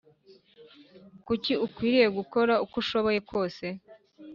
Kuki 1.25 1.53
ukwiriye 1.65 2.07
gukora 2.17 2.53
uko 2.63 2.75
ushoboye 2.83 3.19
kose 3.29 3.65